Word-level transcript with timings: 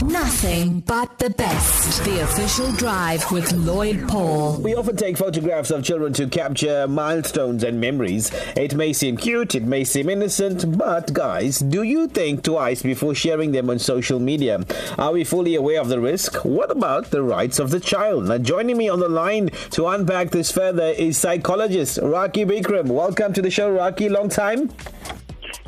Nothing 0.00 0.80
but 0.80 1.18
the 1.18 1.30
best. 1.30 2.02
The 2.04 2.22
official 2.22 2.72
drive 2.72 3.30
with 3.30 3.52
Lloyd 3.52 4.08
Paul. 4.08 4.56
We 4.60 4.74
often 4.74 4.96
take 4.96 5.16
photographs 5.18 5.70
of 5.70 5.84
children 5.84 6.12
to 6.14 6.26
capture 6.28 6.88
milestones 6.88 7.62
and 7.62 7.80
memories. 7.80 8.30
It 8.56 8.74
may 8.74 8.92
seem 8.94 9.16
cute, 9.16 9.54
it 9.54 9.64
may 9.64 9.84
seem 9.84 10.08
innocent, 10.08 10.78
but 10.78 11.12
guys, 11.12 11.58
do 11.58 11.82
you 11.82 12.08
think 12.08 12.42
twice 12.42 12.82
before 12.82 13.14
sharing 13.14 13.52
them 13.52 13.70
on 13.70 13.78
social 13.78 14.18
media? 14.18 14.64
Are 14.98 15.12
we 15.12 15.24
fully 15.24 15.54
aware 15.54 15.80
of 15.80 15.88
the 15.88 16.00
risk? 16.00 16.44
What 16.44 16.70
about 16.70 17.10
the 17.10 17.22
rights 17.22 17.58
of 17.58 17.70
the 17.70 17.80
child? 17.80 18.24
Now, 18.28 18.38
joining 18.38 18.78
me 18.78 18.88
on 18.88 18.98
the 18.98 19.08
line 19.08 19.50
to 19.72 19.86
unpack 19.86 20.30
this 20.30 20.50
further 20.50 20.86
is 20.86 21.18
psychologist 21.18 21.98
Rakhi 21.98 22.46
Beekrum. 22.46 22.86
Welcome 22.86 23.32
to 23.34 23.42
the 23.42 23.50
show, 23.50 23.70
Rakhi. 23.72 24.10
Long 24.10 24.28
time. 24.28 24.70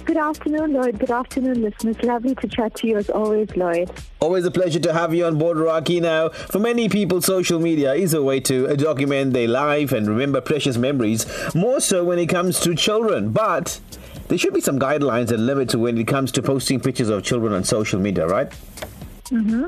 Good 0.04 0.18
afternoon, 0.18 0.74
Lloyd. 0.74 0.98
Good 0.98 1.10
afternoon, 1.10 1.62
listeners. 1.62 1.96
Lovely 2.02 2.34
to 2.34 2.46
chat 2.46 2.74
to 2.74 2.86
you 2.86 2.98
as 2.98 3.08
always, 3.08 3.56
Lloyd. 3.56 3.90
Always 4.20 4.44
a 4.44 4.50
pleasure 4.50 4.78
to 4.80 4.92
have 4.92 5.14
you 5.14 5.24
on 5.24 5.38
board, 5.38 5.56
Rakhi. 5.56 6.02
Now, 6.02 6.28
for 6.28 6.58
many 6.58 6.90
people, 6.90 7.22
social 7.22 7.58
media 7.58 7.94
is 7.94 8.12
a 8.12 8.22
way 8.22 8.40
to 8.40 8.68
uh, 8.68 8.74
document 8.74 9.32
their 9.32 9.48
life 9.48 9.92
and 9.92 10.06
remember 10.06 10.42
precious 10.42 10.76
memories, 10.76 11.24
more 11.54 11.80
so 11.80 12.04
when 12.04 12.18
it 12.18 12.26
comes 12.26 12.60
to 12.60 12.74
children. 12.74 13.30
But 13.30 13.80
there 14.28 14.36
should 14.36 14.52
be 14.52 14.60
some 14.60 14.78
guidelines 14.78 15.30
and 15.30 15.46
limits 15.46 15.74
when 15.74 15.96
it 15.96 16.06
comes 16.06 16.32
to 16.32 16.42
posting 16.42 16.80
pictures 16.80 17.08
of 17.08 17.22
children 17.22 17.54
on 17.54 17.64
social 17.64 17.98
media, 17.98 18.26
right? 18.26 18.52
Mm-hmm. 19.30 19.64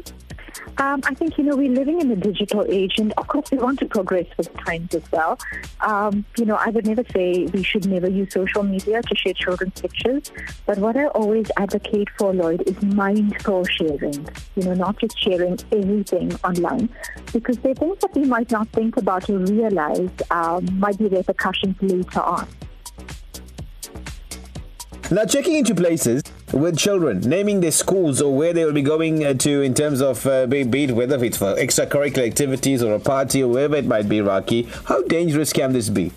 Um, 0.79 1.01
I 1.05 1.15
think, 1.15 1.39
you 1.39 1.45
know, 1.45 1.57
we're 1.57 1.71
living 1.71 2.01
in 2.01 2.11
a 2.11 2.17
digital 2.17 2.65
age, 2.69 2.99
and 2.99 3.13
of 3.15 3.27
course, 3.29 3.51
we 3.51 3.59
want 3.59 3.79
to 3.81 3.87
progress 3.87 4.27
with 4.37 4.55
times 4.59 4.95
as 4.95 5.03
well. 5.11 5.39
Um, 5.81 6.25
you 6.37 6.45
know, 6.45 6.57
I 6.57 6.69
would 6.71 6.87
never 6.87 7.05
say 7.15 7.47
we 7.47 7.63
should 7.63 7.87
never 7.87 8.09
use 8.09 8.33
social 8.33 8.63
media 8.63 9.03
to 9.03 9.17
share 9.17 9.33
children's 9.33 9.81
pictures, 9.81 10.31
but 10.67 10.79
what 10.79 10.97
I 10.97 11.07
always 11.07 11.51
advocate 11.57 12.09
for, 12.19 12.35
Lloyd, 12.35 12.63
is 12.67 12.81
mindful 12.83 13.65
sharing. 13.65 14.29
You 14.57 14.65
know, 14.65 14.75
not 14.75 14.99
just 14.99 15.19
sharing 15.19 15.59
everything 15.73 16.35
online, 16.45 16.89
because 17.33 17.59
there 17.59 17.73
are 17.73 17.77
things 17.77 17.99
that 18.01 18.15
we 18.15 18.25
might 18.25 18.51
not 18.51 18.69
think 18.71 18.97
about 18.97 19.29
or 19.31 19.39
realize 19.39 20.11
um, 20.31 20.67
might 20.79 20.99
be 20.99 21.07
repercussions 21.07 21.77
later 21.81 22.21
on. 22.21 22.47
Now, 25.11 25.25
checking 25.25 25.55
into 25.55 25.75
places 25.75 26.23
with 26.57 26.77
children, 26.77 27.21
naming 27.21 27.61
their 27.61 27.71
schools 27.71 28.21
or 28.21 28.35
where 28.35 28.53
they 28.53 28.65
will 28.65 28.73
be 28.73 28.83
going 28.83 29.25
uh, 29.25 29.35
to 29.35 29.63
in 29.63 29.75
terms 29.75 30.01
of 30.01 30.27
uh, 30.27 30.47
be, 30.47 30.61
it 30.61 30.91
whether 30.93 31.23
it's 31.25 31.37
for 31.37 31.55
extracurricular 31.57 32.27
activities 32.27 32.83
or 32.83 32.95
a 32.95 33.01
party 33.01 33.43
or 33.43 33.49
wherever 33.49 33.77
it 33.77 33.87
might 33.87 34.09
be, 34.09 34.19
Rakhi. 34.19 34.67
how 34.85 35.03
dangerous 35.03 35.53
can 35.53 35.73
this 35.73 35.89
be? 35.89 36.13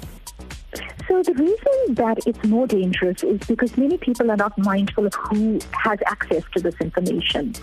So 1.09 1.23
the 1.23 1.33
reason 1.33 1.95
that 1.95 2.19
it's 2.27 2.43
more 2.43 2.67
dangerous 2.67 3.23
is 3.23 3.39
because 3.47 3.75
many 3.75 3.97
people 3.97 4.29
are 4.29 4.37
not 4.37 4.55
mindful 4.59 5.07
of 5.07 5.13
who 5.15 5.57
has 5.73 5.97
access 6.05 6.43
to 6.53 6.61
this 6.61 6.75
information. 6.79 7.55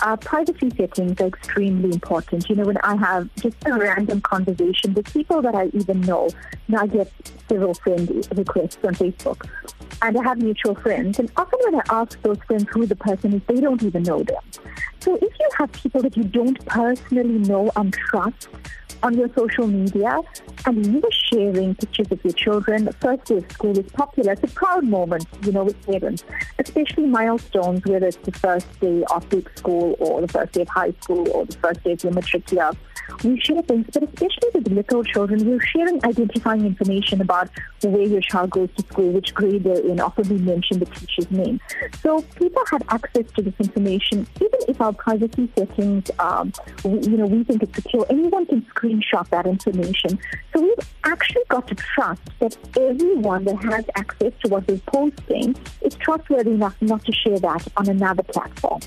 Uh, 0.00 0.16
privacy 0.16 0.70
settings 0.70 1.20
are 1.20 1.26
extremely 1.26 1.90
important. 1.90 2.48
You 2.48 2.56
know, 2.56 2.64
when 2.64 2.78
I 2.78 2.96
have 2.96 3.28
just 3.34 3.56
a 3.66 3.74
random 3.74 4.22
conversation 4.22 4.94
with 4.94 5.12
people 5.12 5.42
that 5.42 5.54
I 5.54 5.66
even 5.74 6.00
know, 6.00 6.30
and 6.66 6.78
I 6.78 6.86
get 6.86 7.12
several 7.46 7.74
friend 7.74 8.26
requests 8.34 8.78
on 8.82 8.94
Facebook, 8.94 9.50
and 10.00 10.16
I 10.16 10.22
have 10.22 10.38
mutual 10.38 10.74
friends, 10.74 11.18
and 11.18 11.30
often 11.36 11.58
when 11.64 11.74
I 11.74 11.82
ask 11.90 12.18
those 12.22 12.38
friends 12.46 12.64
who 12.70 12.86
the 12.86 12.96
person 12.96 13.34
is, 13.34 13.42
they 13.46 13.60
don't 13.60 13.82
even 13.82 14.04
know 14.04 14.22
them. 14.22 14.42
So 15.00 15.16
if 15.16 15.38
you 15.38 15.48
have 15.58 15.70
people 15.72 16.00
that 16.00 16.16
you 16.16 16.24
don't 16.24 16.64
personally 16.64 17.38
know 17.40 17.70
and 17.76 17.92
trust, 17.92 18.48
on 19.04 19.14
your 19.18 19.28
social 19.36 19.66
media 19.66 20.18
and 20.66 20.86
you 20.86 21.00
were 21.00 21.10
sharing 21.10 21.74
pictures 21.74 22.06
of 22.10 22.24
your 22.24 22.32
children. 22.32 22.84
The 22.84 22.92
first 22.94 23.24
day 23.26 23.36
of 23.36 23.52
school 23.52 23.78
is 23.78 23.90
popular. 23.92 24.32
It's 24.32 24.44
a 24.44 24.54
proud 24.54 24.84
moment, 24.84 25.26
you 25.44 25.52
know, 25.52 25.64
with 25.64 25.86
parents, 25.86 26.24
especially 26.58 27.06
milestones, 27.06 27.84
whether 27.84 28.06
it's 28.06 28.16
the 28.18 28.32
first 28.32 28.80
day 28.80 29.04
of 29.10 29.28
big 29.28 29.50
school 29.56 29.96
or 29.98 30.20
the 30.20 30.28
first 30.28 30.52
day 30.52 30.62
of 30.62 30.68
high 30.68 30.92
school 31.02 31.28
or 31.30 31.44
the 31.44 31.56
first 31.58 31.84
day 31.84 31.92
of 31.92 32.02
your 32.02 32.12
matric 32.12 32.50
year. 32.50 32.70
We 33.22 33.38
share 33.40 33.60
things, 33.62 33.86
but 33.92 34.02
especially 34.02 34.48
with 34.54 34.68
little 34.68 35.04
children, 35.04 35.46
we're 35.46 35.60
sharing 35.60 36.02
identifying 36.04 36.64
information 36.64 37.20
about 37.20 37.50
where 37.82 38.02
your 38.02 38.22
child 38.22 38.50
goes 38.50 38.70
to 38.76 38.86
school, 38.86 39.10
which 39.10 39.34
grade 39.34 39.64
they're 39.64 39.86
in. 39.86 40.00
Often 40.00 40.28
we 40.30 40.38
mention 40.38 40.78
the 40.78 40.86
teacher's 40.86 41.30
name. 41.30 41.60
So 42.02 42.22
people 42.36 42.62
have 42.70 42.82
access 42.88 43.30
to 43.32 43.42
this 43.42 43.54
information, 43.58 44.26
even 44.36 44.58
if 44.68 44.80
our 44.80 44.94
privacy 44.94 45.50
settings, 45.56 46.10
um, 46.18 46.52
we, 46.82 47.00
you 47.00 47.16
know, 47.18 47.26
we 47.26 47.44
think 47.44 47.62
it's 47.62 47.74
secure. 47.74 48.06
Anyone 48.08 48.46
can 48.46 48.62
screenshot 48.74 49.28
that 49.28 49.46
information. 49.46 50.18
So 50.54 50.62
we've 50.62 50.88
actually 51.02 51.42
got 51.48 51.66
to 51.66 51.74
trust 51.74 52.22
that 52.38 52.56
everyone 52.78 53.44
that 53.44 53.56
has 53.64 53.84
access 53.96 54.32
to 54.44 54.48
what 54.48 54.68
we're 54.68 54.78
posting 54.86 55.56
is 55.80 55.94
trustworthy 55.96 56.52
enough 56.52 56.76
not 56.80 57.04
to 57.06 57.12
share 57.12 57.40
that 57.40 57.66
on 57.76 57.88
another 57.88 58.22
platform. 58.22 58.80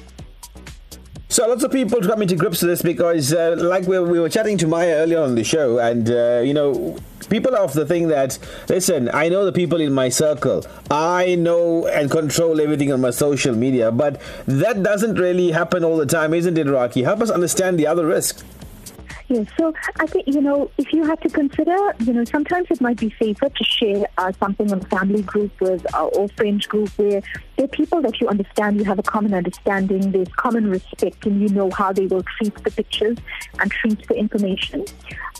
So 1.27 1.45
lots 1.45 1.63
of 1.65 1.73
people 1.73 1.99
coming 2.01 2.29
to 2.29 2.37
grips 2.37 2.61
with 2.61 2.69
this 2.69 2.81
because, 2.81 3.33
uh, 3.33 3.57
like 3.59 3.85
we, 3.85 3.99
we, 3.99 4.17
were 4.17 4.29
chatting 4.29 4.57
to 4.59 4.67
Maya 4.67 4.95
earlier 4.95 5.19
on 5.19 5.35
the 5.35 5.43
show, 5.43 5.77
and 5.77 6.09
uh, 6.09 6.41
you 6.43 6.53
know, 6.53 6.97
people 7.29 7.53
are 7.53 7.63
of 7.63 7.73
the 7.73 7.85
thing 7.85 8.07
that 8.07 8.39
listen, 8.69 9.09
I 9.13 9.27
know 9.27 9.43
the 9.43 9.51
people 9.51 9.81
in 9.81 9.91
my 9.91 10.07
circle, 10.07 10.65
I 10.89 11.35
know 11.35 11.85
and 11.87 12.09
control 12.09 12.61
everything 12.61 12.93
on 12.93 13.01
my 13.01 13.09
social 13.09 13.53
media, 13.53 13.91
but 13.91 14.21
that 14.45 14.83
doesn't 14.83 15.15
really 15.15 15.51
happen 15.51 15.83
all 15.83 15.97
the 15.97 16.05
time, 16.05 16.33
isn't 16.33 16.57
it, 16.57 16.65
Rakhi? 16.65 17.03
Help 17.03 17.19
us 17.19 17.29
understand 17.29 17.77
the 17.77 17.87
other 17.87 18.05
risk. 18.05 18.45
Yes, 19.29 19.45
so 19.59 19.73
I 19.99 20.05
think, 20.07 20.25
you 20.25 20.39
know, 20.39 20.71
if 20.77 20.93
you 20.93 21.03
had 21.03 21.19
to 21.21 21.29
consider, 21.29 21.75
you 21.99 22.13
know, 22.13 22.23
sometimes 22.23 22.67
it 22.69 22.79
might 22.79 22.97
be 22.97 23.13
safer 23.21 23.49
to 23.49 23.63
share 23.65 24.05
uh, 24.17 24.31
something 24.39 24.71
on 24.71 24.79
a 24.79 24.85
family 24.85 25.21
group 25.21 25.51
with 25.59 25.85
uh, 25.93 26.05
or 26.05 26.29
friends 26.29 26.65
group 26.65 26.87
where 26.97 27.21
there 27.57 27.65
are 27.65 27.67
people 27.67 28.01
that 28.03 28.21
you 28.21 28.29
understand, 28.29 28.77
you 28.77 28.85
have 28.85 28.99
a 28.99 29.03
common 29.03 29.33
understanding, 29.33 30.11
there's 30.11 30.29
common 30.37 30.69
respect, 30.69 31.25
and 31.25 31.41
you 31.41 31.49
know 31.49 31.69
how 31.71 31.91
they 31.91 32.05
will 32.05 32.23
treat 32.23 32.55
the 32.63 32.71
pictures 32.71 33.17
and 33.59 33.69
treat 33.69 34.07
the 34.07 34.15
information. 34.15 34.85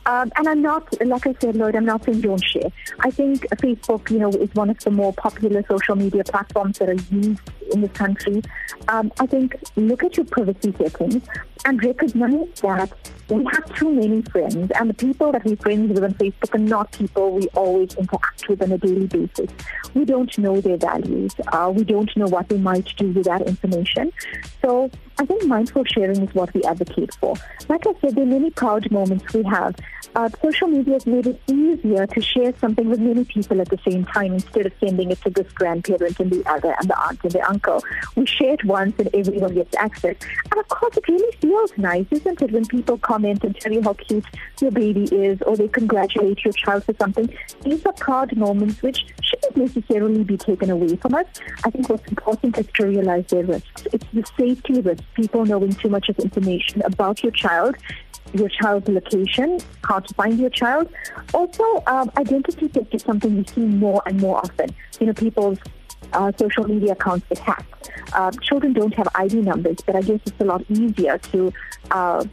Um, 0.06 0.34
and 0.36 0.50
I'm 0.50 0.62
not, 0.62 0.94
like 1.06 1.26
I 1.26 1.34
said, 1.40 1.56
Lloyd, 1.56 1.78
I'm 1.78 1.86
not 1.86 2.04
saying 2.04 2.22
don't 2.22 2.44
share. 2.44 2.70
I 3.00 3.10
think 3.10 3.48
Facebook, 3.52 4.12
you 4.12 4.20
know, 4.20 4.30
is 4.30 4.54
one 4.54 4.70
of 4.70 4.80
the 4.80 4.92
more 4.92 5.14
popular 5.14 5.64
social 5.66 5.96
media 5.96 6.26
platforms 6.26 6.80
that 6.80 6.90
are 6.90 7.16
used 7.16 7.40
in 7.72 7.82
this 7.82 7.92
country. 7.94 8.42
Um, 8.90 9.14
I 9.20 9.28
think 9.28 9.56
look 9.78 10.04
at 10.04 10.18
your 10.18 10.26
privacy 10.26 10.74
settings 10.78 11.24
and 11.64 11.82
recognize 11.82 12.50
that 12.62 12.92
we 13.30 13.46
have 13.52 13.76
too 13.76 13.92
many 13.92 14.22
friends, 14.22 14.72
and 14.76 14.90
the 14.90 14.94
people 14.94 15.32
that 15.32 15.44
we're 15.44 15.58
friends 15.58 15.92
with 15.94 16.04
on 16.04 16.14
Facebook 16.14 16.54
are 16.56 16.60
not 16.60 16.92
people 16.92 17.32
we 17.32 17.48
always 17.50 17.94
interact 17.96 18.48
with 18.48 18.62
on 18.62 18.72
a 18.72 18.78
daily 18.78 19.08
basis. 19.08 19.50
We 19.94 20.06
don't 20.06 20.36
know 20.38 20.62
their 20.62 20.78
values. 20.78 21.36
Uh, 21.52 21.72
we 21.76 21.84
don't 21.84 22.16
know 22.16 22.28
what 22.28 22.48
they 22.48 22.58
might 22.58 22.94
do 22.96 23.12
with 23.12 23.26
that 23.26 23.42
information. 23.42 24.14
So 24.62 24.90
I 25.20 25.26
think 25.26 25.46
mindful 25.46 25.84
sharing 25.86 26.22
is 26.22 26.36
what 26.36 26.54
we 26.54 26.62
advocate 26.64 27.14
for. 27.16 27.34
Like 27.68 27.88
I 27.88 27.94
said, 28.02 28.16
there 28.16 28.24
are 28.24 28.28
many 28.28 28.52
proud 28.52 28.92
moments 28.92 29.34
we 29.34 29.44
have. 29.44 29.76
Uh, 30.16 30.30
social 30.44 30.68
media 30.68 30.94
has 30.94 31.06
made 31.08 31.26
it 31.26 31.42
easier 31.48 32.06
to 32.06 32.22
share 32.22 32.54
something 32.60 32.88
with 32.88 33.00
many 33.00 33.26
people 33.26 33.60
at 33.60 33.70
the 33.70 33.80
same 33.88 34.06
time 34.06 34.34
instead 34.34 34.68
of 34.68 34.74
sending 34.80 35.12
it 35.12 35.22
to 35.22 35.30
this 35.32 35.52
grandparent 35.54 36.20
and 36.20 36.32
the 36.32 36.48
other 36.50 36.76
and 36.80 36.90
the 36.90 37.00
aunt 37.00 37.20
and 37.24 37.32
the 37.32 37.50
uncle. 37.50 37.84
We 38.16 38.26
share 38.28 38.54
it 38.54 38.64
once 38.64 38.96
and 39.00 39.10
everyone 39.14 39.56
gets 39.56 39.76
access. 39.76 40.16
And 40.52 40.60
of 40.60 40.68
course, 40.70 40.98
it 40.98 41.08
really 41.08 41.36
feels 41.38 41.72
nice, 41.78 42.06
isn't 42.12 42.42
it, 42.42 42.52
when 42.52 42.66
people 42.66 42.98
comment 43.00 43.44
and 43.44 43.56
tell 43.60 43.72
you 43.72 43.82
how 43.82 43.94
cute 43.94 44.26
your 44.62 44.72
baby 44.72 45.06
is 45.06 45.42
or 45.42 45.58
they 45.58 45.68
congratulate 45.68 46.44
your 46.46 46.54
child 46.54 46.84
for 46.84 46.94
something. 46.94 47.28
These 47.62 47.86
are 47.86 47.94
proud 47.94 48.36
moments 48.38 48.82
which 48.84 49.06
shouldn't 49.48 49.76
necessarily 49.76 50.24
be 50.24 50.38
taken 50.38 50.70
away 50.70 50.96
from 50.96 51.16
us. 51.16 51.26
I 51.64 51.70
think 51.70 51.90
what's 51.90 52.08
important 52.08 52.58
is 52.58 52.68
to 52.76 52.88
realize 52.88 53.26
their 53.28 53.44
risks. 53.44 53.88
It's 53.94 54.06
the 54.14 54.24
safety 54.38 54.82
risk, 54.82 55.04
people 55.16 55.46
knowing 55.46 55.74
too 55.74 55.90
much 55.90 56.10
of 56.10 56.20
information 56.20 56.82
about 56.84 57.24
your 57.24 57.32
child 57.32 57.76
your 58.34 58.50
child's 58.50 58.90
location, 58.90 59.58
how 59.86 60.00
to 60.00 60.14
find 60.16 60.38
your 60.38 60.50
child. 60.50 60.92
Also, 61.34 61.64
um, 61.88 62.12
identity 62.18 62.68
theft 62.68 62.94
is 62.94 63.02
something 63.02 63.38
we 63.38 63.46
see 63.48 63.62
more 63.62 64.04
and 64.06 64.20
more 64.20 64.40
often. 64.40 64.70
You 65.00 65.08
know, 65.08 65.14
people's 65.14 65.58
uh, 66.12 66.34
social 66.38 66.66
media 66.66 66.92
accounts 66.92 67.26
get 67.30 67.40
hacked. 67.40 67.90
Uh, 68.12 68.30
children 68.42 68.74
don't 68.74 68.94
have 68.96 69.08
ID 69.16 69.36
numbers, 69.36 69.78
but 69.86 69.96
I 69.96 70.02
guess 70.02 70.20
it's 70.26 70.42
a 70.42 70.44
lot 70.44 70.62
easier 70.70 71.18
to 71.18 71.54
uh, 71.92 72.26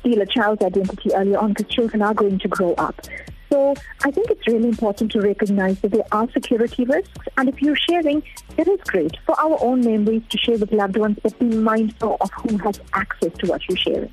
steal 0.00 0.20
a 0.20 0.26
child's 0.26 0.64
identity 0.64 1.14
early 1.14 1.36
on 1.36 1.52
because 1.52 1.72
children 1.72 2.02
are 2.02 2.14
going 2.14 2.40
to 2.40 2.48
grow 2.48 2.74
up. 2.74 3.00
So 3.52 3.74
I 4.02 4.10
think 4.10 4.30
it's 4.30 4.46
really 4.46 4.70
important 4.70 5.12
to 5.12 5.20
recognize 5.20 5.78
that 5.80 5.90
there 5.90 6.06
are 6.10 6.26
security 6.30 6.86
risks. 6.86 7.28
And 7.36 7.50
if 7.50 7.60
you're 7.60 7.76
sharing, 7.76 8.22
it 8.56 8.66
is 8.66 8.80
great 8.86 9.18
for 9.26 9.38
our 9.38 9.62
own 9.62 9.82
memories 9.82 10.22
to 10.30 10.38
share 10.38 10.56
with 10.56 10.72
loved 10.72 10.96
ones, 10.96 11.18
but 11.22 11.38
be 11.38 11.44
mindful 11.44 12.16
of 12.22 12.30
who 12.30 12.56
has 12.56 12.80
access 12.94 13.30
to 13.40 13.46
what 13.48 13.60
you're 13.68 13.76
sharing. 13.76 14.10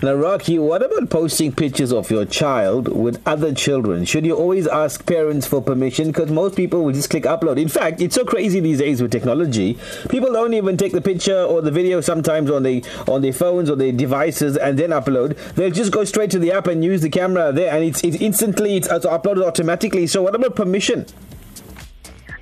Now, 0.00 0.14
Rakhi, 0.14 0.60
what 0.60 0.80
about 0.80 1.10
posting 1.10 1.50
pictures 1.50 1.92
of 1.92 2.08
your 2.08 2.24
child 2.24 2.86
with 2.86 3.20
other 3.26 3.52
children? 3.52 4.04
Should 4.04 4.24
you 4.24 4.36
always 4.36 4.68
ask 4.68 5.04
parents 5.04 5.44
for 5.44 5.60
permission? 5.60 6.06
Because 6.06 6.30
most 6.30 6.54
people 6.54 6.84
will 6.84 6.92
just 6.92 7.10
click 7.10 7.24
upload. 7.24 7.60
In 7.60 7.66
fact, 7.66 8.00
it's 8.00 8.14
so 8.14 8.24
crazy 8.24 8.60
these 8.60 8.78
days 8.78 9.02
with 9.02 9.10
technology. 9.10 9.76
People 10.08 10.32
don't 10.32 10.54
even 10.54 10.76
take 10.76 10.92
the 10.92 11.00
picture 11.00 11.42
or 11.42 11.62
the 11.62 11.72
video 11.72 12.00
sometimes 12.00 12.48
on 12.48 12.62
the 12.62 12.84
on 13.08 13.22
their 13.22 13.32
phones 13.32 13.68
or 13.68 13.74
their 13.74 13.90
devices 13.90 14.56
and 14.56 14.78
then 14.78 14.90
upload. 14.90 15.36
They'll 15.54 15.72
just 15.72 15.90
go 15.90 16.04
straight 16.04 16.30
to 16.30 16.38
the 16.38 16.52
app 16.52 16.68
and 16.68 16.84
use 16.84 17.00
the 17.00 17.10
camera 17.10 17.50
there, 17.50 17.74
and 17.74 17.82
it's, 17.82 18.04
it's 18.04 18.18
instantly 18.18 18.76
it's, 18.76 18.86
it's 18.86 19.04
uploaded 19.04 19.44
automatically. 19.44 20.06
So, 20.06 20.22
what 20.22 20.36
about 20.36 20.54
permission? 20.54 21.06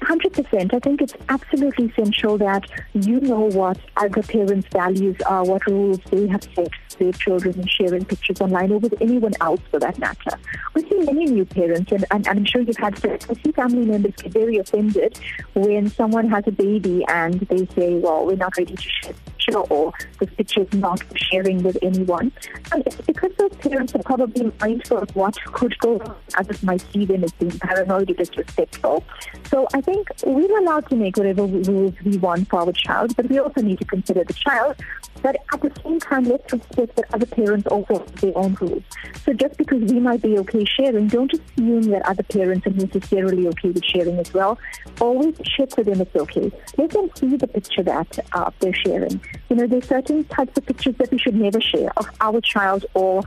100%. 0.06 0.72
I 0.72 0.78
think 0.78 1.02
it's 1.02 1.14
absolutely 1.28 1.86
essential 1.86 2.38
that 2.38 2.64
you 2.94 3.20
know 3.20 3.40
what 3.40 3.78
other 3.96 4.22
parents' 4.22 4.68
values 4.72 5.16
are, 5.26 5.44
what 5.44 5.66
rules 5.66 5.98
they 6.10 6.28
have 6.28 6.44
set 6.54 6.70
for 6.90 6.98
their 6.98 7.12
children 7.12 7.58
in 7.58 7.66
sharing 7.66 8.04
pictures 8.04 8.40
online 8.40 8.72
or 8.72 8.78
with 8.78 8.94
anyone 9.00 9.32
else 9.40 9.60
for 9.70 9.80
that 9.80 9.98
matter. 9.98 10.38
We 10.74 10.82
see 10.82 11.00
many 11.00 11.24
new 11.26 11.44
parents, 11.44 11.90
and, 11.90 12.04
and, 12.10 12.26
and 12.28 12.38
I'm 12.38 12.44
sure 12.44 12.60
you've 12.62 12.76
had 12.76 12.96
I 13.04 13.34
see 13.44 13.52
family 13.52 13.84
members 13.84 14.14
get 14.16 14.32
very 14.32 14.58
offended 14.58 15.18
when 15.54 15.90
someone 15.90 16.28
has 16.30 16.44
a 16.46 16.52
baby 16.52 17.04
and 17.08 17.40
they 17.40 17.66
say, 17.74 17.94
well, 17.94 18.24
we're 18.24 18.36
not 18.36 18.56
ready 18.56 18.74
to 18.74 18.82
share 18.82 19.14
picture 19.46 19.58
or 19.58 19.92
the 20.18 20.26
picture 20.26 20.62
is 20.62 20.72
not 20.74 21.02
sharing 21.16 21.62
with 21.62 21.78
anyone. 21.82 22.32
And 22.72 22.86
it's 22.86 22.96
because 22.96 23.32
those 23.38 23.54
parents 23.56 23.94
are 23.94 24.02
probably 24.02 24.52
mindful 24.60 24.98
of 24.98 25.14
what 25.16 25.36
could 25.52 25.78
go 25.78 25.98
wrong. 25.98 26.16
Others 26.38 26.62
might 26.62 26.84
see 26.92 27.04
them 27.04 27.24
as 27.24 27.32
being 27.32 27.58
paranoid 27.58 28.10
or 28.10 28.14
disrespectful. 28.14 29.04
So 29.50 29.66
I 29.74 29.80
think 29.80 30.08
we're 30.24 30.58
allowed 30.58 30.88
to 30.90 30.96
make 30.96 31.16
whatever 31.16 31.44
rules 31.46 31.94
we 32.04 32.16
want 32.18 32.48
for 32.48 32.60
our 32.60 32.72
child, 32.72 33.16
but 33.16 33.28
we 33.28 33.38
also 33.38 33.62
need 33.62 33.78
to 33.78 33.84
consider 33.84 34.24
the 34.24 34.34
child. 34.34 34.76
But 35.22 35.36
at 35.52 35.60
the 35.60 35.72
same 35.82 35.98
time, 35.98 36.24
let's 36.24 36.52
respect 36.52 36.96
that 36.96 37.04
other 37.14 37.26
parents 37.26 37.66
also 37.66 37.98
have 37.98 38.20
their 38.20 38.36
own 38.36 38.54
rules. 38.60 38.82
So 39.24 39.32
just 39.32 39.56
because 39.56 39.82
we 39.90 39.98
might 39.98 40.22
be 40.22 40.38
okay 40.38 40.64
sharing, 40.64 41.08
don't 41.08 41.32
assume 41.32 41.82
that 41.82 42.02
other 42.06 42.22
parents 42.22 42.66
are 42.66 42.70
necessarily 42.70 43.48
okay 43.48 43.70
with 43.70 43.84
sharing 43.84 44.18
as 44.18 44.32
well. 44.32 44.58
Always 45.00 45.36
check 45.44 45.76
with 45.76 45.86
them 45.86 46.00
it's 46.00 46.14
okay. 46.14 46.52
Let 46.76 46.90
them 46.90 47.10
see 47.16 47.36
the 47.36 47.46
picture 47.46 47.82
that 47.82 48.18
uh, 48.32 48.50
they're 48.60 48.74
sharing. 48.74 49.20
You 49.48 49.56
know, 49.56 49.66
there's 49.66 49.86
certain 49.86 50.24
types 50.24 50.58
of 50.58 50.66
pictures 50.66 50.96
that 50.96 51.10
we 51.12 51.18
should 51.18 51.36
never 51.36 51.60
share 51.60 51.90
of 51.96 52.08
our 52.20 52.40
child 52.40 52.84
or 52.94 53.22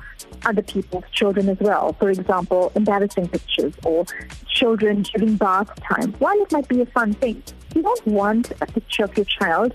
other 0.46 0.62
people's 0.62 1.06
children 1.12 1.48
as 1.48 1.58
well. 1.60 1.94
For 1.94 2.10
example, 2.10 2.72
embarrassing 2.76 3.30
pictures 3.30 3.74
or 3.86 4.06
children 4.48 5.04
during 5.04 5.38
bath 5.38 5.70
time. 5.82 6.14
While 6.20 6.42
it 6.42 6.52
might 6.52 6.68
be 6.68 6.82
a 6.82 6.86
fun 6.88 7.14
thing, 7.14 7.42
you 7.74 7.84
don't 7.84 8.08
want 8.08 8.52
a 8.60 8.66
picture 8.66 9.06
of 9.06 9.16
your 9.16 9.26
child 9.26 9.74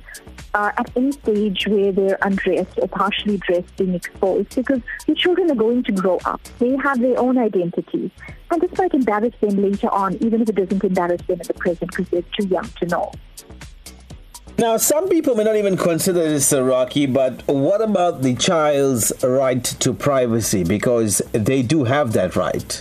uh, 0.54 0.70
at 0.76 0.90
any 0.96 1.12
stage 1.12 1.66
where 1.66 1.92
they're 1.92 2.18
undressed 2.22 2.78
or 2.78 2.88
partially 2.88 3.38
dressed 3.38 3.74
being 3.76 3.94
exposed 3.94 4.54
because 4.54 4.80
your 5.06 5.16
children 5.16 5.50
are 5.50 5.54
going 5.54 5.82
to 5.84 5.92
grow 5.92 6.18
up. 6.24 6.40
They 6.58 6.76
have 6.76 7.00
their 7.00 7.18
own 7.18 7.38
identities. 7.38 8.10
And 8.50 8.60
this 8.60 8.76
might 8.78 8.94
embarrass 8.94 9.34
them 9.40 9.56
later 9.56 9.90
on, 9.90 10.14
even 10.22 10.42
if 10.42 10.48
it 10.48 10.56
doesn't 10.56 10.84
embarrass 10.84 11.22
them 11.22 11.40
at 11.40 11.46
the 11.46 11.54
present 11.54 11.90
because 11.90 12.08
they're 12.10 12.22
too 12.38 12.46
young 12.46 12.68
to 12.80 12.86
know. 12.86 13.12
Now, 14.56 14.76
some 14.76 15.08
people 15.08 15.34
may 15.34 15.42
not 15.42 15.56
even 15.56 15.76
consider 15.76 16.20
this 16.20 16.52
a 16.52 16.58
Rakhi, 16.58 17.12
but 17.12 17.42
what 17.48 17.82
about 17.82 18.22
the 18.22 18.36
child's 18.36 19.12
right 19.24 19.64
to 19.64 19.92
privacy? 19.92 20.62
Because 20.62 21.20
they 21.32 21.60
do 21.62 21.82
have 21.82 22.12
that 22.12 22.36
right. 22.36 22.72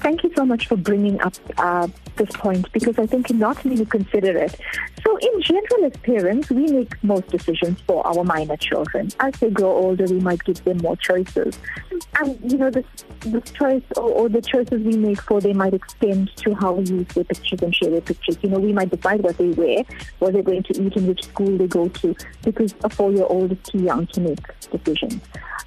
Thank 0.00 0.22
you 0.22 0.30
so 0.36 0.46
much 0.46 0.68
for 0.68 0.76
bringing 0.76 1.20
up 1.20 1.34
uh, 1.58 1.88
this 2.16 2.30
point 2.30 2.70
because 2.72 2.98
I 2.98 3.06
think 3.06 3.30
not 3.30 3.64
many 3.64 3.84
consider 3.84 4.36
it. 4.36 4.58
So, 5.04 5.16
in 5.18 5.42
general, 5.42 5.84
as 5.84 5.96
parents, 5.98 6.50
we 6.50 6.66
make 6.66 7.02
most 7.04 7.28
decisions 7.28 7.80
for 7.86 8.06
our 8.06 8.24
minor 8.24 8.56
children. 8.56 9.08
As 9.20 9.34
they 9.34 9.50
grow 9.50 9.70
older, 9.70 10.04
we 10.04 10.20
might 10.20 10.42
give 10.44 10.62
them 10.64 10.78
more 10.78 10.96
choices. 10.96 11.58
And, 12.18 12.38
you 12.50 12.58
know, 12.58 12.70
this, 12.70 12.84
this 13.20 13.50
choice 13.52 13.82
or, 13.96 14.10
or 14.10 14.28
the 14.28 14.42
choices 14.42 14.82
we 14.82 14.96
make 14.96 15.20
for 15.22 15.40
them 15.40 15.58
might 15.58 15.74
extend 15.74 16.34
to 16.36 16.54
how 16.54 16.72
we 16.72 16.84
use 16.84 17.06
their 17.08 17.24
pictures 17.24 17.62
and 17.62 17.74
share 17.74 17.90
their 17.90 18.00
pictures. 18.00 18.36
You 18.42 18.50
know, 18.50 18.58
we 18.58 18.72
might 18.72 18.90
decide 18.90 19.22
what 19.22 19.38
they 19.38 19.50
wear, 19.50 19.84
what 20.18 20.32
they're 20.32 20.42
going 20.42 20.64
to 20.64 20.82
eat, 20.82 20.96
and 20.96 21.08
which 21.08 21.24
school 21.24 21.56
they 21.56 21.66
go 21.66 21.88
to 21.88 22.14
because 22.42 22.74
a 22.82 22.90
four 22.90 23.12
year 23.12 23.26
old 23.28 23.52
is 23.52 23.58
too 23.64 23.78
young 23.78 24.06
to 24.08 24.20
make 24.20 24.40
decisions. 24.70 25.20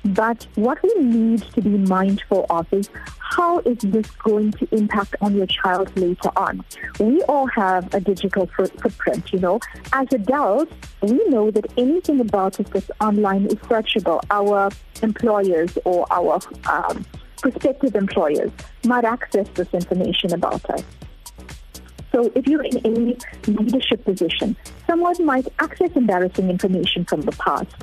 But 0.06 0.48
what 0.56 0.81
we 0.81 0.94
need 0.95 1.42
to 1.54 1.62
be 1.62 1.69
mindful 1.69 2.45
of 2.50 2.72
is 2.72 2.90
how 3.19 3.60
is 3.60 3.78
this 3.80 4.10
going 4.12 4.52
to 4.54 4.68
impact 4.75 5.16
on 5.22 5.36
your 5.36 5.45
child 5.48 5.95
later 5.98 6.31
on? 6.40 6.64
We 7.00 7.22
all 7.24 7.48
have 7.48 7.94
a 7.94 8.00
digital 8.00 8.48
footprint, 8.48 9.32
you 9.34 9.40
know. 9.40 9.60
As 9.94 10.08
adults, 10.14 10.74
we 11.02 11.20
know 11.28 11.52
that 11.52 11.66
anything 11.78 12.20
about 12.22 12.60
us 12.60 12.68
that's 12.74 12.90
online 13.02 13.46
is 13.46 13.56
searchable. 13.72 14.22
Our 14.32 14.70
employers 15.04 15.78
or 15.86 16.06
our 16.12 16.40
um, 16.68 17.06
prospective 17.42 17.96
employers 17.96 18.52
might 18.86 19.06
access 19.06 19.48
this 19.54 19.72
information 19.74 20.34
about 20.34 20.68
us. 20.70 20.84
So 22.12 22.32
if 22.36 22.48
you're 22.48 22.64
in 22.64 22.78
any 22.86 23.18
leadership 23.48 24.04
position, 24.04 24.56
someone 24.88 25.26
might 25.26 25.48
access 25.60 25.92
embarrassing 25.96 26.50
information 26.50 27.06
from 27.06 27.22
the 27.22 27.32
past. 27.34 27.76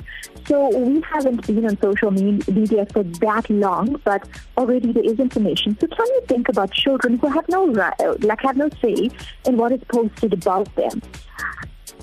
So 0.47 0.77
we 0.77 1.01
haven't 1.01 1.45
been 1.47 1.65
on 1.65 1.77
social 1.81 2.11
media 2.11 2.85
for 2.91 3.03
that 3.03 3.49
long, 3.49 3.99
but 4.03 4.27
already 4.57 4.91
there 4.91 5.03
is 5.03 5.19
information. 5.19 5.77
So 5.79 5.87
can 5.87 6.05
you 6.07 6.21
think 6.27 6.49
about 6.49 6.71
children 6.71 7.17
who 7.17 7.27
have 7.27 7.47
no 7.49 7.63
like 7.65 8.41
have 8.41 8.57
no 8.57 8.69
say 8.81 9.09
in 9.45 9.57
what 9.57 9.71
is 9.71 9.81
posted 9.89 10.33
about 10.33 10.73
them? 10.75 11.01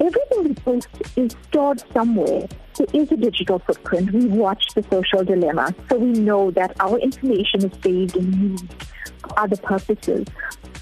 Everything 0.01 0.45
we 0.45 0.55
post 0.55 0.89
is 1.17 1.37
stored 1.49 1.83
somewhere. 1.93 2.49
There 2.77 2.87
is 2.93 3.13
a 3.13 3.17
digital 3.17 3.61
footprint. 3.61 4.13
We 4.13 4.27
watch 4.27 4.67
the 4.75 4.83
social 4.91 5.25
dilemma, 5.25 5.73
so 5.89 5.99
we 5.99 6.13
know 6.13 6.51
that 6.51 6.75
our 6.81 6.99
information 6.99 7.65
is 7.65 7.73
saved 7.83 8.17
and 8.17 8.35
used 8.35 8.73
for 9.21 9.39
other 9.39 9.57
purposes. 9.57 10.27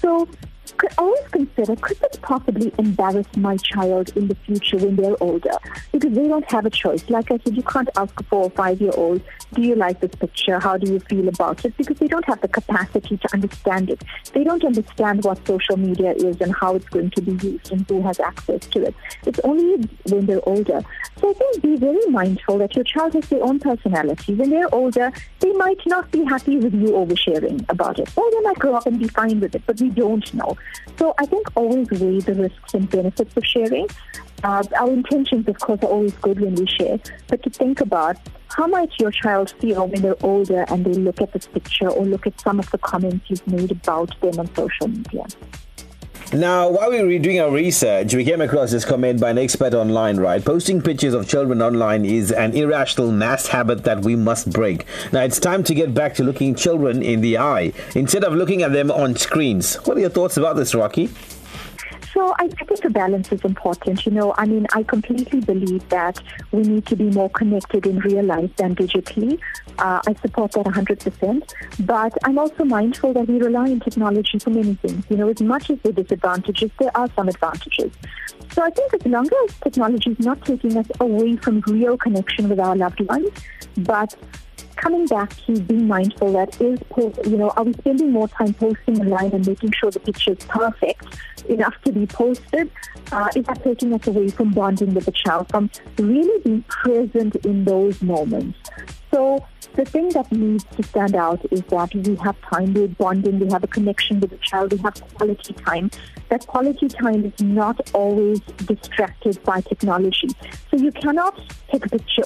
So 0.01 0.27
could 0.83 0.93
always 0.97 1.27
consider 1.31 1.75
could 1.77 1.97
this 1.99 2.19
possibly 2.21 2.73
embarrass 2.77 3.27
my 3.37 3.55
child 3.57 4.15
in 4.17 4.27
the 4.27 4.35
future 4.35 4.77
when 4.77 4.97
they're 4.97 5.21
older? 5.23 5.57
Because 5.93 6.13
they 6.13 6.27
don't 6.27 6.49
have 6.51 6.65
a 6.65 6.69
choice. 6.69 7.09
Like 7.09 7.31
I 7.31 7.39
said, 7.43 7.55
you 7.55 7.63
can't 7.63 7.89
ask 7.95 8.19
a 8.19 8.23
four 8.23 8.43
or 8.43 8.49
five 8.49 8.81
year 8.81 8.91
old, 8.95 9.21
do 9.53 9.61
you 9.61 9.75
like 9.75 10.01
this 10.01 10.13
picture? 10.15 10.59
How 10.59 10.75
do 10.77 10.91
you 10.91 10.99
feel 10.99 11.29
about 11.29 11.63
it? 11.63 11.77
Because 11.77 11.97
they 11.99 12.07
don't 12.07 12.25
have 12.25 12.41
the 12.41 12.49
capacity 12.49 13.15
to 13.17 13.33
understand 13.33 13.91
it. 13.91 14.03
They 14.33 14.43
don't 14.43 14.63
understand 14.65 15.23
what 15.23 15.45
social 15.47 15.77
media 15.77 16.11
is 16.11 16.41
and 16.41 16.53
how 16.53 16.75
it's 16.75 16.89
going 16.89 17.11
to 17.11 17.21
be 17.21 17.47
used 17.47 17.71
and 17.71 17.87
who 17.87 18.01
has 18.01 18.19
access 18.19 18.65
to 18.67 18.83
it. 18.87 18.95
It's 19.25 19.39
only 19.45 19.87
when 20.09 20.25
they're 20.25 20.47
older. 20.49 20.81
So 21.21 21.29
I 21.29 21.33
think 21.33 21.61
be 21.61 21.77
very 21.77 22.05
mindful 22.07 22.57
that 22.57 22.75
your 22.75 22.83
child 22.83 23.13
has 23.13 23.29
their 23.29 23.43
own 23.43 23.59
personality. 23.59 24.33
When 24.33 24.49
they're 24.49 24.73
older, 24.75 25.13
they 25.39 25.53
might 25.53 25.79
not 25.85 26.11
be 26.11 26.25
happy 26.25 26.57
with 26.57 26.73
you 26.73 26.89
oversharing 26.89 27.63
about 27.69 27.99
it. 27.99 28.09
Or 28.17 28.29
they 28.31 28.41
might 28.41 28.59
grow 28.59 28.75
up 28.75 28.85
and 28.85 28.99
be 28.99 29.07
fine 29.07 29.39
with 29.39 29.55
it, 29.55 29.63
but 29.65 29.79
we 29.79 29.89
don't 29.89 30.33
know. 30.33 30.57
So 30.97 31.13
I 31.17 31.25
think 31.25 31.47
always 31.55 31.89
weigh 31.91 32.19
the 32.19 32.35
risks 32.35 32.73
and 32.73 32.89
benefits 32.89 33.35
of 33.35 33.45
sharing. 33.45 33.87
Uh, 34.43 34.63
our 34.79 34.91
intentions, 34.91 35.47
of 35.47 35.57
course, 35.59 35.79
are 35.83 35.89
always 35.89 36.13
good 36.15 36.39
when 36.39 36.55
we 36.55 36.67
share, 36.67 36.99
but 37.27 37.41
to 37.43 37.49
think 37.49 37.79
about 37.79 38.17
how 38.49 38.67
might 38.67 38.91
your 38.99 39.11
child 39.11 39.51
feel 39.59 39.87
when 39.87 40.01
they're 40.01 40.23
older 40.23 40.65
and 40.67 40.85
they 40.85 40.93
look 40.93 41.21
at 41.21 41.31
this 41.31 41.47
picture 41.47 41.89
or 41.89 42.05
look 42.05 42.27
at 42.27 42.39
some 42.41 42.59
of 42.59 42.69
the 42.71 42.77
comments 42.77 43.25
you've 43.29 43.47
made 43.47 43.71
about 43.71 44.19
them 44.21 44.37
on 44.39 44.53
social 44.53 44.87
media. 44.87 45.25
Now, 46.33 46.67
while 46.67 46.89
we 46.89 47.03
were 47.03 47.19
doing 47.19 47.39
our 47.39 47.51
research, 47.51 48.15
we 48.15 48.25
came 48.25 48.41
across 48.41 48.71
this 48.71 48.85
comment 48.85 49.19
by 49.19 49.29
an 49.29 49.37
expert 49.37 49.75
online, 49.75 50.17
right? 50.17 50.43
Posting 50.43 50.81
pictures 50.81 51.13
of 51.13 51.27
children 51.27 51.61
online 51.61 52.05
is 52.05 52.31
an 52.31 52.53
irrational 52.55 53.11
mass 53.11 53.45
habit 53.45 53.83
that 53.83 54.01
we 54.01 54.15
must 54.15 54.51
break. 54.51 54.87
Now, 55.11 55.21
it's 55.21 55.39
time 55.39 55.63
to 55.65 55.75
get 55.75 55.93
back 55.93 56.15
to 56.15 56.23
looking 56.23 56.55
children 56.55 57.03
in 57.03 57.21
the 57.21 57.37
eye 57.37 57.71
instead 57.93 58.23
of 58.23 58.33
looking 58.33 58.63
at 58.63 58.73
them 58.73 58.89
on 58.89 59.15
screens. 59.15 59.75
What 59.85 59.95
are 59.95 59.99
your 59.99 60.09
thoughts 60.09 60.35
about 60.35 60.55
this, 60.55 60.73
Rakhi? 60.73 61.11
So 62.13 62.35
I, 62.37 62.43
I 62.43 62.65
think 62.65 62.81
the 62.81 62.91
balance 62.91 63.31
is 63.31 63.41
important. 63.41 64.05
You 64.05 64.11
know, 64.11 64.35
I 64.37 64.45
mean, 64.45 64.67
I 64.73 64.83
completely 64.83 65.39
believe 65.39 65.87
that 65.89 66.21
we 66.51 66.61
need 66.61 66.85
to 66.87 66.95
be 66.95 67.05
more 67.05 67.29
connected 67.29 67.87
in 67.87 67.99
real 67.99 68.23
life 68.23 68.55
than 68.57 68.75
digitally. 68.75 69.39
Uh, 69.79 69.99
I 70.05 70.13
support 70.21 70.51
that 70.51 70.65
100%. 70.65 71.53
But 71.79 72.13
I'm 72.23 72.37
also 72.37 72.65
mindful 72.65 73.13
that 73.13 73.27
we 73.27 73.39
rely 73.39 73.71
on 73.71 73.79
technology 73.79 74.37
for 74.37 74.51
many 74.51 74.75
things. 74.75 75.03
You 75.09 75.17
know, 75.17 75.27
as 75.27 75.41
much 75.41 75.71
as 75.71 75.79
are 75.85 75.91
disadvantages, 75.91 76.69
there 76.79 76.95
are 76.95 77.09
some 77.15 77.29
advantages. 77.29 77.91
So 78.51 78.61
I 78.61 78.69
think 78.69 78.93
as 78.93 79.05
long 79.07 79.27
as 79.45 79.55
technology 79.63 80.11
is 80.11 80.19
not 80.19 80.45
taking 80.45 80.77
us 80.77 80.87
away 80.99 81.37
from 81.37 81.61
real 81.61 81.97
connection 81.97 82.47
with 82.47 82.59
our 82.59 82.75
loved 82.75 83.01
ones, 83.01 83.31
but 83.77 84.15
coming 84.83 85.05
back 85.05 85.33
to 85.45 85.61
being 85.61 85.87
mindful 85.87 86.33
that 86.33 86.59
is, 86.59 86.77
you 87.25 87.37
know, 87.37 87.49
are 87.51 87.63
we 87.63 87.71
spending 87.73 88.11
more 88.11 88.27
time 88.27 88.53
posting 88.53 88.99
online 88.99 89.31
and 89.31 89.47
making 89.47 89.71
sure 89.71 89.89
the 89.89 89.99
picture 89.99 90.33
is 90.33 90.43
perfect 90.45 91.05
enough 91.47 91.73
to 91.85 91.93
be 91.93 92.05
posted? 92.05 92.69
Uh, 93.13 93.29
is 93.33 93.45
that 93.45 93.63
taking 93.63 93.93
us 93.93 94.05
away 94.07 94.27
from 94.27 94.51
bonding 94.51 94.93
with 94.93 95.05
the 95.05 95.11
child, 95.13 95.47
from 95.49 95.69
really 95.97 96.37
being 96.43 96.63
present 96.63 97.33
in 97.45 97.63
those 97.63 98.01
moments? 98.01 98.57
So 99.09 99.45
the 99.75 99.85
thing 99.85 100.09
that 100.09 100.31
needs 100.31 100.65
to 100.75 100.83
stand 100.83 101.15
out 101.15 101.45
is 101.49 101.61
that 101.61 101.95
we 101.95 102.15
have 102.17 102.39
time, 102.41 102.73
we're 102.73 102.89
bonding, 102.89 103.39
we 103.39 103.51
have 103.51 103.63
a 103.63 103.67
connection 103.67 104.19
with 104.19 104.31
the 104.31 104.37
child, 104.37 104.73
we 104.73 104.79
have 104.79 104.95
quality 105.15 105.53
time. 105.53 105.91
That 106.29 106.45
quality 106.45 106.89
time 106.89 107.25
is 107.25 107.39
not 107.39 107.89
always 107.93 108.41
distracted 108.65 109.41
by 109.43 109.61
technology. 109.61 110.29
So 110.69 110.77
you 110.77 110.91
cannot 110.91 111.39
take 111.71 111.85
a 111.85 111.89
picture 111.89 112.23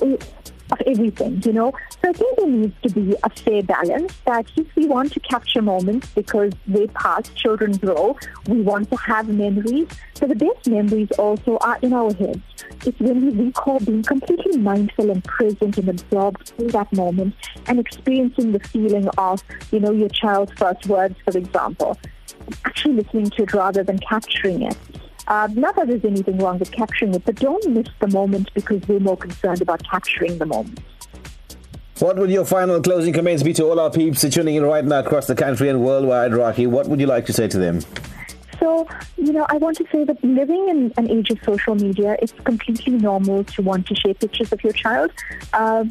of 0.71 0.81
everything, 0.86 1.41
you 1.43 1.53
know. 1.53 1.74
So 2.01 2.09
I 2.09 2.13
think 2.13 2.38
there 2.38 2.47
needs 2.47 2.75
to 2.83 2.89
be 2.89 3.15
a 3.24 3.29
fair 3.29 3.63
balance 3.63 4.13
that 4.25 4.45
if 4.55 4.67
we 4.75 4.88
want 4.88 5.13
to 5.13 5.19
capture 5.19 5.62
moments 5.62 6.07
because 6.13 6.53
they 6.67 6.88
pass, 6.88 7.29
children 7.29 7.77
grow, 7.77 8.17
we 8.47 8.62
want 8.62 8.89
to 8.91 8.97
have 8.97 9.27
memories. 9.27 9.88
So 10.13 10.27
the 10.27 10.36
best 10.36 10.67
memories 10.67 11.12
also 11.17 11.57
are 11.62 11.77
in 11.81 11.93
our 11.93 12.13
heads. 12.13 12.41
It's 12.86 13.00
when 13.00 13.25
we 13.25 13.45
recall 13.45 13.79
being 13.79 14.03
completely 14.03 14.57
mindful 14.57 15.12
and 15.12 15.24
present 15.24 15.77
and 15.77 15.89
absorbed 15.89 16.53
in 16.57 16.67
that 16.67 16.91
moment 16.93 17.36
and 17.67 17.79
experiencing 17.79 18.51
the 18.51 18.59
feeling 18.59 19.07
of, 19.17 19.43
you 19.71 19.79
know, 19.79 19.91
your 19.91 20.09
child's 20.09 20.51
first 20.53 20.88
words, 20.88 21.15
for 21.24 21.38
example 21.38 21.97
actually 22.65 22.95
listening 22.95 23.29
to 23.31 23.43
it 23.43 23.53
rather 23.53 23.83
than 23.83 23.97
capturing 24.00 24.62
it. 24.62 24.77
Uh, 25.27 25.48
not 25.53 25.75
that 25.75 25.88
there's 25.88 26.05
anything 26.05 26.38
wrong 26.38 26.57
with 26.57 26.72
capturing 26.72 27.13
it, 27.13 27.24
but 27.25 27.36
don't 27.36 27.67
miss 27.69 27.88
the 28.00 28.07
moment 28.07 28.50
because 28.53 28.86
we're 28.88 29.00
more 29.00 29.17
concerned 29.17 29.62
about 29.62 29.84
capturing 29.84 30.38
the 30.38 30.46
moment. 30.46 30.79
What 32.00 32.17
would 32.17 32.29
your 32.29 32.46
final 32.46 32.79
closing 32.81 33.12
comments 33.12 33.43
be 33.43 33.53
to 33.53 33.65
all 33.65 33.79
our 33.79 33.89
peeps 33.89 34.22
tuning 34.29 34.55
in 34.55 34.63
right 34.63 34.86
now 34.86 35.00
across 35.00 35.27
the 35.27 35.36
country 35.36 35.67
and 35.67 35.81
worldwide, 35.84 36.31
Rakhi? 36.31 36.67
What 36.67 36.88
would 36.88 37.00
you 37.00 37.07
like 37.07 37.25
to 37.25 37.34
say 37.34 37.48
to 37.48 37.57
them? 37.57 37.81
So, 38.60 38.88
you 39.17 39.34
know, 39.34 39.46
I 39.50 39.57
want 39.57 39.77
to 39.77 39.86
say 39.91 40.03
that 40.03 40.24
living 40.24 40.69
in 40.69 40.93
an 40.98 41.10
age 41.10 41.29
of 41.31 41.39
social 41.43 41.75
media, 41.75 42.15
it's 42.22 42.34
completely 42.43 42.93
normal 42.93 43.43
to 43.43 43.62
want 43.62 43.88
to 43.88 43.96
share 43.96 44.13
pictures 44.13 44.51
of 44.51 44.63
your 44.63 44.74
child. 44.74 45.12
Uh, 45.53 45.86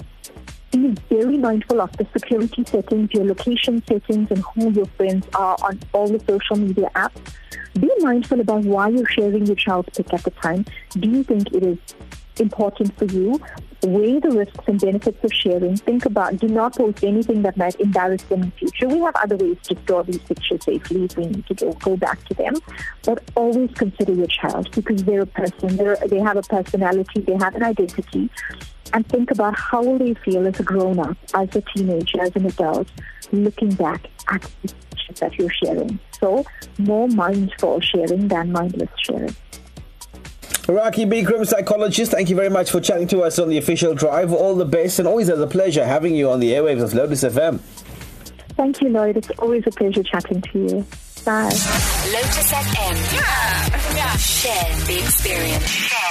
be 0.77 1.03
very 1.09 1.39
mindful 1.39 1.81
of 1.81 1.97
the 1.97 2.07
security 2.13 2.65
settings, 2.65 3.11
your 3.13 3.25
location 3.25 3.83
settings, 3.87 4.31
and 4.31 4.45
who 4.55 4.71
your 4.71 4.87
friends 4.97 5.27
are 5.35 5.57
on 5.63 5.81
all 5.93 6.09
the 6.09 6.21
social 6.27 6.57
media 6.57 6.91
apps. 6.95 7.21
Be 7.79 7.91
mindful 7.99 8.41
about 8.41 8.65
why 8.65 8.89
you're 8.89 9.07
sharing 9.07 9.47
your 9.47 9.57
child's 9.57 9.97
pic 9.97 10.13
at 10.13 10.23
the 10.25 10.31
time. 10.31 10.65
Do 10.91 11.09
you 11.09 11.23
think 11.23 11.53
it 11.53 11.63
is 11.63 11.79
important 12.39 12.97
for 12.99 13.05
you? 13.07 13.41
weigh 13.83 14.19
the 14.19 14.31
risks 14.31 14.65
and 14.67 14.81
benefits 14.81 15.23
of 15.23 15.33
sharing. 15.33 15.77
Think 15.77 16.07
about, 16.07 16.37
do 16.39 16.49
not 16.49 16.77
post 16.77 17.05
anything 17.05 17.43
that 17.43 17.57
might 17.57 17.79
embarrass 17.81 18.23
them 18.25 18.43
in 18.43 18.51
the 18.51 18.57
future. 18.57 18.89
We 18.89 19.01
have 19.01 19.17
other 19.17 19.37
ways 19.37 19.59
to 19.65 19.77
store 19.85 20.03
these 20.05 20.19
pictures 20.19 20.65
safely 20.65 21.05
if 21.05 21.17
we 21.17 21.27
need 21.27 21.47
to 21.47 21.55
go, 21.55 21.73
go 21.73 21.97
back 21.97 22.25
to 22.25 22.35
them. 22.35 22.55
But 23.05 23.23
always 23.35 23.71
consider 23.75 24.13
your 24.13 24.27
child 24.27 24.71
because 24.73 25.05
they're 25.05 25.23
a 25.23 25.27
person, 25.27 25.77
they're, 25.77 25.97
they 26.09 26.21
have 26.21 26.37
a 26.37 26.43
personality, 26.43 27.21
they 27.21 27.37
have 27.37 27.55
an 27.55 27.63
identity. 27.63 28.31
And 28.93 29.07
think 29.09 29.31
about 29.31 29.59
how 29.59 29.83
will 29.83 29.99
they 29.99 30.15
feel 30.15 30.47
as 30.47 30.59
a 30.61 30.63
grown 30.63 30.99
up, 30.99 31.17
as 31.35 31.55
a 31.57 31.61
teenager, 31.61 32.21
as 32.23 32.35
an 32.37 32.47
adult, 32.47 32.89
looking 33.33 33.75
back 33.75 34.07
at 34.29 34.43
the 34.63 34.73
pictures 34.91 35.21
that 35.21 35.35
you're 35.39 35.51
sharing. 35.51 35.99
So 36.21 36.45
more 36.79 37.09
mindful 37.09 37.81
sharing 37.81 38.29
than 38.29 38.53
mindless 38.53 38.91
sharing. 38.99 39.35
Rakhi 40.67 41.09
Beekrum, 41.09 41.47
psychologist, 41.47 42.11
thank 42.11 42.29
you 42.29 42.35
very 42.35 42.51
much 42.51 42.73
for 42.73 42.81
chatting 42.81 43.07
to 43.09 43.21
us 43.21 43.39
on 43.39 43.49
the 43.49 43.59
official 43.59 43.95
drive. 43.95 44.33
All 44.33 44.57
the 44.57 44.65
best, 44.65 44.99
and 44.99 45.07
always 45.07 45.31
as 45.31 45.39
a 45.39 45.47
pleasure 45.47 45.85
having 45.85 46.15
you 46.15 46.29
on 46.29 46.41
the 46.41 46.53
airwaves 46.53 46.83
of 46.83 46.93
Lotus 46.93 47.23
FM. 47.23 47.61
Thank 48.57 48.81
you, 48.81 48.89
Lloyd. 48.89 49.17
It's 49.17 49.31
always 49.39 49.63
a 49.67 49.71
pleasure 49.71 50.03
chatting 50.03 50.41
to 50.41 50.59
you. 50.59 50.87
Bye. 51.25 51.45
Lotus 51.45 52.53
FM. 52.53 53.15
Yeah. 53.15 53.95
yeah. 53.97 54.17
Share 54.17 54.87
the 54.87 54.99
experience. 54.99 56.06